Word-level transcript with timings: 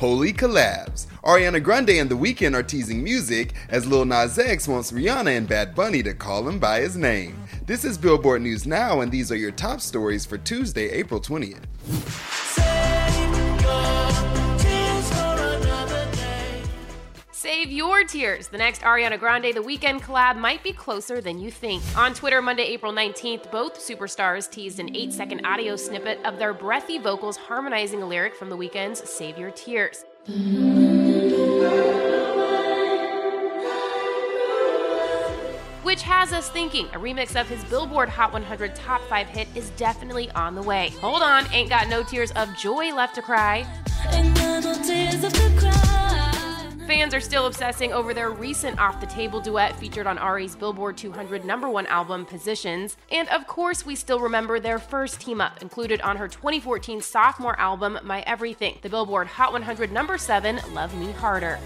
Holy 0.00 0.32
collabs. 0.32 1.08
Ariana 1.24 1.62
Grande 1.62 1.90
and 1.90 2.08
The 2.08 2.16
Weeknd 2.16 2.54
are 2.54 2.62
teasing 2.62 3.04
music 3.04 3.52
as 3.68 3.86
Lil 3.86 4.06
Nas 4.06 4.38
X 4.38 4.66
wants 4.66 4.92
Rihanna 4.92 5.36
and 5.36 5.46
Bad 5.46 5.74
Bunny 5.74 6.02
to 6.04 6.14
call 6.14 6.48
him 6.48 6.58
by 6.58 6.80
his 6.80 6.96
name. 6.96 7.36
This 7.66 7.84
is 7.84 7.98
Billboard 7.98 8.40
News 8.40 8.66
Now, 8.66 9.02
and 9.02 9.12
these 9.12 9.30
are 9.30 9.36
your 9.36 9.50
top 9.50 9.82
stories 9.82 10.24
for 10.24 10.38
Tuesday, 10.38 10.88
April 10.88 11.20
20th. 11.20 12.29
Save 17.40 17.72
your 17.72 18.04
tears. 18.04 18.48
The 18.48 18.58
next 18.58 18.82
Ariana 18.82 19.18
Grande 19.18 19.54
The 19.54 19.62
Weeknd 19.62 20.02
collab 20.02 20.36
might 20.36 20.62
be 20.62 20.74
closer 20.74 21.22
than 21.22 21.40
you 21.40 21.50
think. 21.50 21.82
On 21.96 22.12
Twitter, 22.12 22.42
Monday, 22.42 22.64
April 22.64 22.92
19th, 22.92 23.50
both 23.50 23.78
superstars 23.78 24.50
teased 24.50 24.78
an 24.78 24.94
8 24.94 25.10
second 25.10 25.46
audio 25.46 25.74
snippet 25.74 26.18
of 26.26 26.38
their 26.38 26.52
breathy 26.52 26.98
vocals 26.98 27.38
harmonizing 27.38 28.02
a 28.02 28.06
lyric 28.06 28.34
from 28.34 28.50
The 28.50 28.58
Weeknd's 28.58 29.08
Save 29.08 29.38
Your 29.38 29.50
Tears. 29.52 30.04
Which 35.82 36.02
has 36.02 36.34
us 36.34 36.50
thinking 36.50 36.88
a 36.88 36.98
remix 36.98 37.40
of 37.40 37.48
his 37.48 37.64
Billboard 37.64 38.10
Hot 38.10 38.34
100 38.34 38.74
Top 38.74 39.00
5 39.04 39.26
hit 39.28 39.48
is 39.54 39.70
definitely 39.70 40.30
on 40.32 40.54
the 40.54 40.62
way. 40.62 40.90
Hold 41.00 41.22
on, 41.22 41.50
ain't 41.54 41.70
got 41.70 41.88
no 41.88 42.02
tears 42.02 42.32
of 42.32 42.54
joy 42.58 42.94
left 42.94 43.14
to 43.14 43.22
cry. 43.22 43.66
Fans 46.90 47.14
are 47.14 47.20
still 47.20 47.46
obsessing 47.46 47.92
over 47.92 48.12
their 48.12 48.32
recent 48.32 48.80
Off 48.80 49.00
the 49.00 49.06
Table 49.06 49.40
duet 49.40 49.78
featured 49.78 50.08
on 50.08 50.18
Ari's 50.18 50.56
Billboard 50.56 50.96
200 50.96 51.44
number 51.44 51.70
one 51.70 51.86
album, 51.86 52.26
Positions. 52.26 52.96
And 53.12 53.28
of 53.28 53.46
course, 53.46 53.86
we 53.86 53.94
still 53.94 54.18
remember 54.18 54.58
their 54.58 54.80
first 54.80 55.20
team 55.20 55.40
up, 55.40 55.62
included 55.62 56.00
on 56.00 56.16
her 56.16 56.26
2014 56.26 57.00
sophomore 57.00 57.56
album, 57.60 58.00
My 58.02 58.22
Everything, 58.22 58.76
the 58.82 58.88
Billboard 58.88 59.28
Hot 59.28 59.52
100 59.52 59.92
number 59.92 60.18
seven, 60.18 60.58
Love 60.74 60.92
Me 60.96 61.12
Harder. 61.12 61.60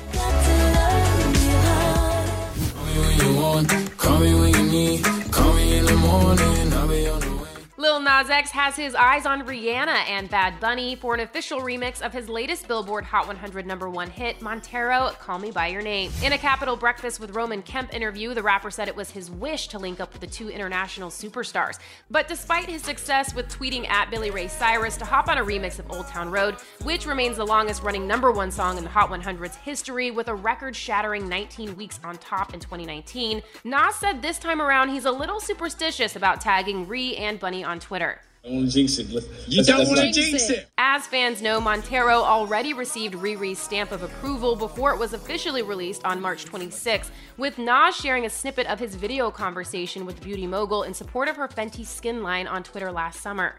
Lil 7.85 8.01
Nas 8.01 8.31
X 8.31 8.51
has 8.53 8.77
his 8.77 8.95
eyes 8.95 9.27
on 9.27 9.47
Rihanna 9.47 10.09
and 10.09 10.31
Bad 10.31 10.59
Bunny 10.59 10.97
for 10.97 11.13
an 11.13 11.21
official 11.21 11.61
remix 11.61 12.01
of 12.01 12.15
his 12.15 12.31
latest 12.31 12.67
Billboard 12.67 13.05
Hot 13.05 13.27
100 13.27 13.67
number 13.67 13.91
one 13.91 14.09
hit, 14.09 14.41
Montero, 14.41 15.11
Call 15.21 15.39
Me 15.39 15.51
By 15.51 15.67
Your 15.67 15.83
Name. 15.83 16.11
In 16.23 16.33
a 16.33 16.39
Capital 16.39 16.77
Breakfast 16.77 17.21
with 17.21 17.37
Roman 17.37 17.61
Kemp 17.61 17.93
interview, 17.93 18.33
the 18.33 18.43
rapper 18.43 18.71
said 18.71 18.89
it 18.89 18.97
was 18.97 19.11
his 19.11 19.31
wish 19.31 19.69
to 19.69 19.79
link 19.79 20.01
up 20.01 20.15
with 20.15 20.23
the 20.23 20.27
two 20.27 20.49
international 20.49 21.11
superstars. 21.11 21.79
But 22.11 22.27
despite 22.27 22.71
his 22.71 22.81
success 22.81 23.35
with 23.35 23.51
tweeting 23.51 23.87
at 23.91 24.11
Billy 24.11 24.31
Ray 24.31 24.49
Cyrus 24.49 24.97
to 24.97 25.05
hop 25.05 25.29
on 25.29 25.37
a 25.37 25.45
remix 25.45 25.79
of 25.79 25.93
Old 25.93 26.09
Town 26.09 26.31
Road, 26.31 26.55
which 26.85 27.05
remains 27.05 27.37
the 27.37 27.45
longest 27.45 27.83
running 27.83 28.07
number 28.07 28.33
one 28.33 28.51
song 28.51 28.79
in 28.79 28.85
the 28.85 28.89
Hot 28.89 29.11
100's 29.11 29.57
history 29.57 30.11
with 30.11 30.29
a 30.29 30.35
record 30.35 30.75
shattering 30.75 31.29
19 31.29 31.77
weeks 31.77 32.01
on 32.03 32.17
top 32.17 32.55
in 32.55 32.61
2019, 32.61 33.43
Nas 33.65 33.95
said 33.97 34.23
this 34.23 34.39
time 34.39 34.63
around 34.63 34.89
he's 34.89 35.05
a 35.05 35.13
little 35.13 35.39
superstitious 35.39 36.17
about 36.17 36.41
tagging 36.41 36.89
Ree 36.89 37.17
and 37.17 37.39
Bunny 37.39 37.63
on 37.63 37.74
Twitter. 37.81 38.21
I 38.45 38.51
want 38.51 38.67
to 38.67 38.73
jinx 38.73 38.99
it. 38.99 39.09
You 39.47 39.65
don't 39.65 39.89
want 39.89 40.01
to 40.01 40.13
jinx 40.13 40.51
it. 40.51 40.69
As 40.77 41.07
fans 41.07 41.41
know, 41.41 41.61
Montero 41.63 42.17
already 42.17 42.75
received 42.75 43.15
Riri's 43.15 43.59
stamp 43.59 43.91
of 43.91 44.03
approval 44.03 44.55
before 44.55 44.93
it 44.93 44.99
was 44.99 45.15
officially 45.15 45.63
released 45.63 46.05
on 46.05 46.21
March 46.21 46.45
26, 46.45 47.11
with 47.39 47.57
Nas 47.57 47.97
sharing 47.97 48.27
a 48.27 48.31
snippet 48.31 48.67
of 48.67 48.79
his 48.79 48.97
video 48.97 49.31
conversation 49.31 50.05
with 50.05 50.23
beauty 50.23 50.47
mogul 50.47 50.83
in 50.83 50.93
support 50.93 51.29
of 51.29 51.37
her 51.37 51.49
Fenty 51.49 51.87
skin 51.87 52.23
line 52.23 52.47
on 52.47 52.63
Twitter 52.63 52.93
last 52.93 53.23
summer. 53.23 53.55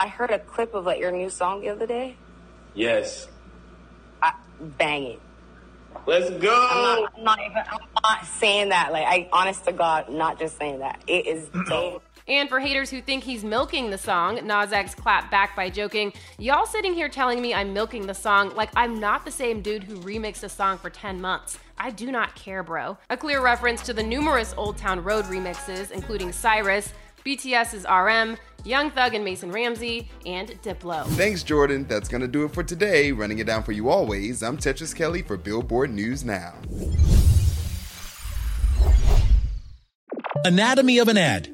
I 0.00 0.08
heard 0.08 0.30
a 0.30 0.40
clip 0.40 0.74
of 0.74 0.86
like 0.86 0.98
your 0.98 1.12
new 1.12 1.30
song 1.30 1.60
the 1.60 1.68
other 1.68 1.86
day. 1.86 2.16
Yes. 2.74 3.28
I, 4.20 4.32
bang 4.60 5.04
it. 5.04 5.20
Let's 6.06 6.30
go. 6.30 6.68
I'm 6.70 7.02
not, 7.02 7.12
I'm 7.16 7.24
not 7.24 7.38
even. 7.40 7.56
I'm 7.58 7.88
not 8.02 8.26
saying 8.26 8.70
that. 8.70 8.92
Like 8.92 9.04
I, 9.06 9.28
honest 9.32 9.64
to 9.66 9.72
God, 9.72 10.10
not 10.10 10.38
just 10.40 10.58
saying 10.58 10.80
that. 10.80 11.00
It 11.06 11.26
is 11.26 11.48
dope. 11.68 12.02
And 12.26 12.48
for 12.48 12.58
haters 12.58 12.90
who 12.90 13.02
think 13.02 13.22
he's 13.22 13.44
milking 13.44 13.90
the 13.90 13.98
song, 13.98 14.40
Nas 14.46 14.72
X 14.72 14.94
clapped 14.94 15.30
back 15.30 15.54
by 15.54 15.68
joking, 15.68 16.12
Y'all 16.38 16.64
sitting 16.64 16.94
here 16.94 17.08
telling 17.08 17.42
me 17.42 17.52
I'm 17.52 17.74
milking 17.74 18.06
the 18.06 18.14
song 18.14 18.54
like 18.56 18.70
I'm 18.74 18.98
not 18.98 19.26
the 19.26 19.30
same 19.30 19.60
dude 19.60 19.84
who 19.84 19.96
remixed 19.98 20.42
a 20.42 20.48
song 20.48 20.78
for 20.78 20.88
10 20.88 21.20
months. 21.20 21.58
I 21.76 21.90
do 21.90 22.10
not 22.10 22.34
care, 22.34 22.62
bro. 22.62 22.96
A 23.10 23.16
clear 23.16 23.42
reference 23.42 23.82
to 23.82 23.92
the 23.92 24.02
numerous 24.02 24.54
Old 24.56 24.78
Town 24.78 25.04
Road 25.04 25.26
remixes, 25.26 25.90
including 25.90 26.32
Cyrus, 26.32 26.94
BTS's 27.26 27.84
RM, 27.84 28.38
Young 28.64 28.90
Thug 28.90 29.12
and 29.12 29.24
Mason 29.24 29.52
Ramsey, 29.52 30.08
and 30.24 30.48
Diplo. 30.62 31.04
Thanks, 31.08 31.42
Jordan. 31.42 31.84
That's 31.86 32.08
going 32.08 32.22
to 32.22 32.28
do 32.28 32.44
it 32.44 32.52
for 32.52 32.62
today. 32.62 33.12
Running 33.12 33.38
it 33.38 33.46
down 33.46 33.62
for 33.62 33.72
you 33.72 33.90
always, 33.90 34.42
I'm 34.42 34.56
Tetris 34.56 34.94
Kelly 34.94 35.20
for 35.20 35.36
Billboard 35.36 35.92
News 35.92 36.24
Now. 36.24 36.54
Anatomy 40.46 40.98
of 40.98 41.08
an 41.08 41.18
ad. 41.18 41.53